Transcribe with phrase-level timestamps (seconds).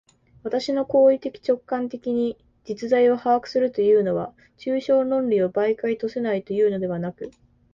[0.41, 7.29] 私の行為的直観的に実在を把握するというのは、抽象論理を媒介とせないというのではなく、